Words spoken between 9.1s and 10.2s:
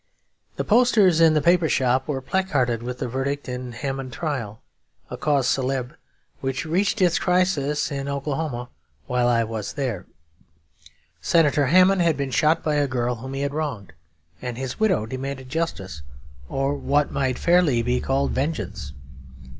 I was there.